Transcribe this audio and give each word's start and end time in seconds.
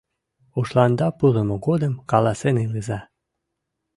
Ушланда 0.59 1.07
пурымо 1.17 1.55
годым 1.67 1.93
каласен 2.11 2.55
илыза. 2.65 2.99